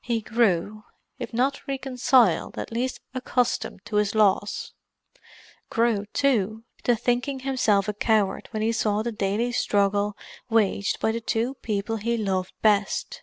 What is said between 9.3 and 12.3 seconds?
struggle waged by the two people he